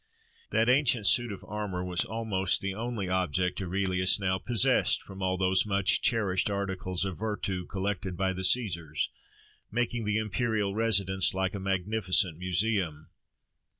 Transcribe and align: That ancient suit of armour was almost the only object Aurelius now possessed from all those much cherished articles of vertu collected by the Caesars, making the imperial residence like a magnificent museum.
That 0.49 0.67
ancient 0.67 1.05
suit 1.05 1.31
of 1.31 1.43
armour 1.43 1.83
was 1.85 2.03
almost 2.05 2.59
the 2.59 2.73
only 2.73 3.07
object 3.07 3.61
Aurelius 3.61 4.19
now 4.19 4.39
possessed 4.39 5.03
from 5.03 5.21
all 5.21 5.37
those 5.37 5.63
much 5.63 6.01
cherished 6.01 6.49
articles 6.49 7.05
of 7.05 7.19
vertu 7.19 7.67
collected 7.67 8.17
by 8.17 8.33
the 8.33 8.43
Caesars, 8.43 9.09
making 9.71 10.05
the 10.05 10.17
imperial 10.17 10.73
residence 10.73 11.35
like 11.35 11.53
a 11.53 11.59
magnificent 11.59 12.39
museum. 12.39 13.11